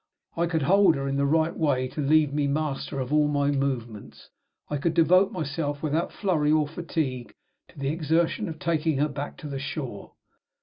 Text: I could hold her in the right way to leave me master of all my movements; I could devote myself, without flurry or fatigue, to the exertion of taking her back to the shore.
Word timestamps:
I 0.35 0.47
could 0.47 0.63
hold 0.63 0.95
her 0.95 1.07
in 1.07 1.17
the 1.17 1.27
right 1.27 1.55
way 1.55 1.87
to 1.89 2.01
leave 2.01 2.33
me 2.33 2.47
master 2.47 2.99
of 2.99 3.13
all 3.13 3.27
my 3.27 3.51
movements; 3.51 4.31
I 4.67 4.77
could 4.77 4.95
devote 4.95 5.31
myself, 5.31 5.83
without 5.83 6.11
flurry 6.11 6.51
or 6.51 6.67
fatigue, 6.67 7.35
to 7.67 7.77
the 7.77 7.89
exertion 7.89 8.49
of 8.49 8.57
taking 8.57 8.97
her 8.97 9.07
back 9.07 9.37
to 9.37 9.47
the 9.47 9.59
shore. 9.59 10.13